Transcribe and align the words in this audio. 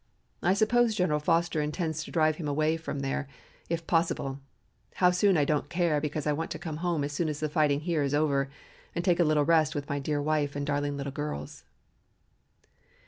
I 0.41 0.55
suppose 0.55 0.95
General 0.95 1.19
Foster 1.19 1.61
intends 1.61 2.03
to 2.03 2.09
drive 2.11 2.37
him 2.37 2.47
away 2.47 2.75
from 2.75 3.01
there, 3.01 3.27
if 3.69 3.85
possible, 3.85 4.39
how 4.95 5.11
soon 5.11 5.37
I 5.37 5.45
don't 5.45 5.69
care 5.69 6.01
because 6.01 6.25
I 6.25 6.33
want 6.33 6.49
to 6.49 6.57
come 6.57 6.77
home 6.77 7.03
as 7.03 7.13
soon 7.13 7.29
as 7.29 7.39
the 7.39 7.47
fighting 7.49 7.81
here 7.81 8.01
is 8.01 8.15
over, 8.15 8.49
and 8.95 9.05
take 9.05 9.19
a 9.19 9.23
little 9.23 9.45
rest 9.45 9.75
with 9.75 9.87
my 9.89 9.99
dear 9.99 10.19
wife 10.19 10.55
and 10.55 10.65
darling 10.65 10.97
little 10.97 11.13
girls." 11.13 11.65